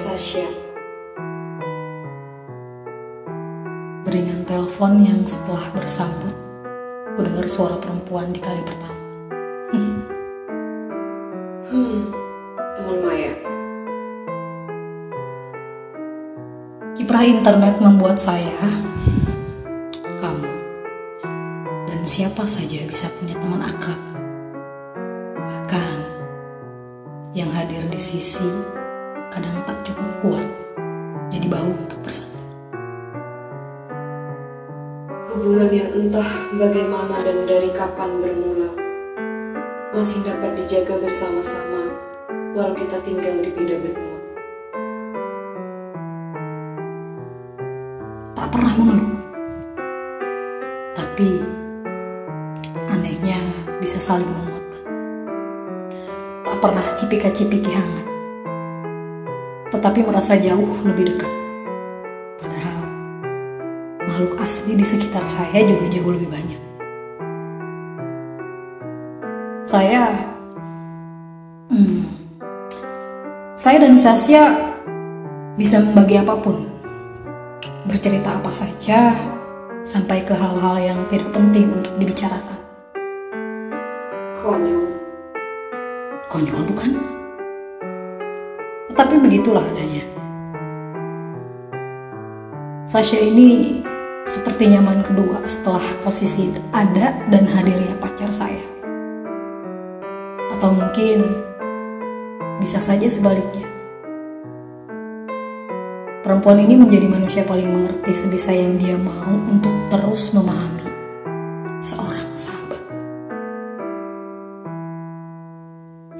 [0.00, 0.48] Sasha.
[4.08, 6.32] Deringan telepon yang setelah bersambut,
[7.12, 9.02] ku dengar suara perempuan di kali pertama.
[11.70, 12.10] Hmm,
[12.74, 13.30] teman Maya.
[16.98, 18.58] Kiprah internet membuat saya,
[20.18, 20.50] kamu,
[21.86, 24.09] dan siapa saja bisa punya teman akrab.
[27.40, 28.44] Yang hadir di sisi
[29.32, 30.44] kadang tak cukup kuat,
[31.32, 32.36] jadi bau untuk bersatu.
[35.32, 38.76] Hubungan yang entah bagaimana dan dari kapan bermula
[39.96, 41.88] masih dapat dijaga bersama-sama
[42.52, 44.18] walau kita tinggal di beda benua.
[48.36, 49.16] Tak pernah mengeluh.
[50.92, 51.30] Tapi,
[52.92, 53.40] anehnya
[53.80, 54.59] bisa saling menguatkan.
[56.60, 58.06] Pernah cipika-cipiki hangat.
[59.72, 61.32] Tetapi merasa jauh lebih dekat.
[62.36, 62.84] Padahal,
[64.04, 66.60] makhluk asli di sekitar saya juga jauh lebih banyak.
[69.64, 70.12] Saya,
[71.72, 72.04] hmm,
[73.56, 74.44] saya dan Sasya
[75.56, 76.68] bisa membagi apa pun,
[77.88, 79.16] bercerita apa saja,
[79.80, 82.60] sampai ke hal-hal yang tidak penting untuk dibicarakan.
[84.44, 84.89] Konyol.
[86.30, 86.94] Konyol bukan?
[88.86, 90.06] Tetapi begitulah adanya.
[92.86, 93.82] Sasha ini
[94.22, 98.62] seperti nyaman kedua setelah posisi ada dan hadirnya pacar saya.
[100.54, 101.26] Atau mungkin
[102.62, 103.66] bisa saja sebaliknya.
[106.22, 110.79] Perempuan ini menjadi manusia paling mengerti sebisa yang dia mau untuk terus memahami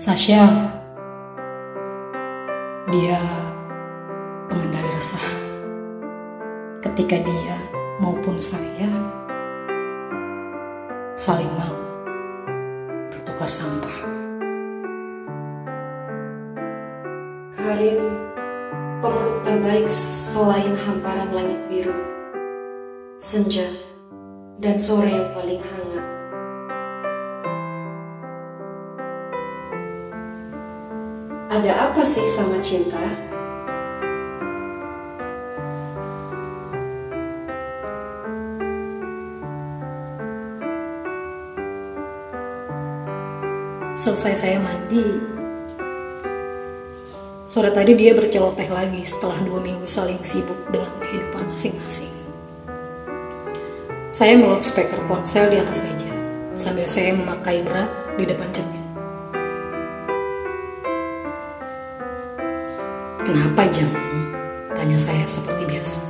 [0.00, 0.48] Sasha,
[2.88, 3.20] dia
[4.48, 5.28] pengendali resah.
[6.80, 7.56] Ketika dia
[8.00, 8.88] maupun saya
[11.12, 11.76] saling mau
[13.12, 14.08] bertukar sampah.
[17.60, 18.00] Karin,
[19.04, 22.00] pemeluk terbaik selain hamparan langit biru,
[23.20, 23.68] senja,
[24.64, 26.19] dan sore yang paling hangat.
[31.50, 33.02] Ada apa sih sama cinta?
[43.98, 45.18] Selesai saya mandi,
[47.50, 52.14] sore tadi dia berceloteh lagi setelah dua minggu saling sibuk dengan kehidupan masing-masing.
[54.14, 56.14] Saya melot speaker ponsel di atas meja,
[56.54, 58.79] sambil saya memakai bra di depan cermin.
[63.20, 63.92] Kenapa jam?
[64.72, 66.00] Tanya saya seperti biasa.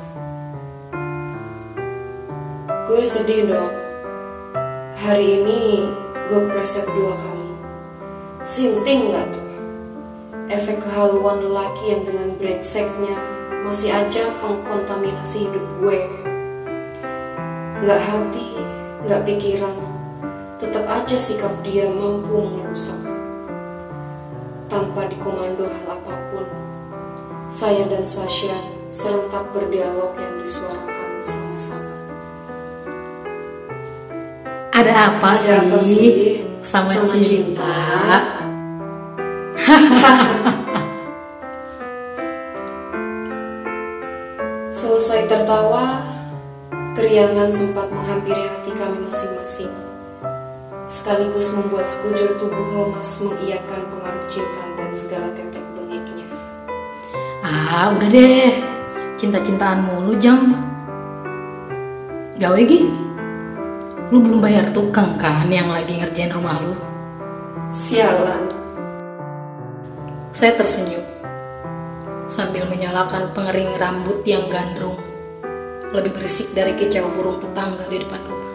[2.87, 3.75] Gue sedih dong.
[4.95, 5.91] Hari ini
[6.31, 7.51] gue kepleset dua kali.
[8.47, 9.51] Sinting nggak tuh?
[10.55, 13.19] Efek kehaluan lelaki yang dengan brengseknya
[13.67, 16.01] masih aja mengkontaminasi hidup gue.
[17.83, 18.55] Nggak hati,
[19.03, 19.79] nggak pikiran,
[20.63, 23.03] tetap aja sikap dia mampu merusak.
[24.71, 25.67] Tanpa dikomando
[27.51, 28.55] saya dan Sasha
[28.87, 31.99] serentak berdialog yang disuarakan sama-sama.
[34.71, 37.27] Ada apa, Ada sih, apa sih sama, sama cinta?
[37.27, 37.75] cinta?
[44.71, 46.07] Selesai tertawa,
[46.95, 49.75] keriangan sempat menghampiri hati kami masing-masing.
[50.87, 56.30] Sekaligus membuat sekujur tubuh lemas mengiyakan pengaruh cinta dan segala tetek bengeknya.
[57.51, 58.55] Ah, udah deh.
[59.19, 60.55] Cinta-cintaan mulu, Jang.
[62.39, 62.87] Gawe Gi.
[64.15, 66.75] Lu belum bayar tukang kan yang lagi ngerjain rumah lu?
[67.75, 68.47] Sialan.
[70.31, 71.03] Saya tersenyum
[72.31, 74.99] sambil menyalakan pengering rambut yang gandrung.
[75.91, 78.55] Lebih berisik dari kicau burung tetangga di depan rumah.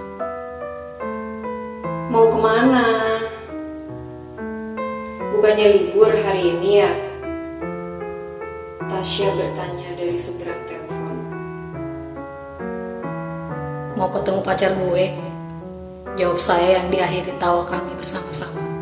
[2.07, 2.87] Mau ke mana?
[5.35, 6.91] Bukannya libur hari ini ya?
[8.85, 11.17] Tasya bertanya dari seberang telepon.
[13.97, 15.05] Mau ketemu pacar gue?
[16.21, 18.74] Jawab saya yang diakhiri tawa kami bersama-sama.